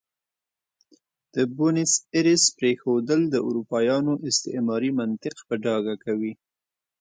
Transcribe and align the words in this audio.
د 1.33 1.35
بونیس 1.55 1.93
ایرس 2.15 2.43
پرېښودل 2.57 3.21
د 3.29 3.35
اروپایانو 3.47 4.13
استعماري 4.29 4.91
منطق 4.99 5.35
په 5.47 5.55
ډاګه 5.65 5.95
کوي. 6.05 6.33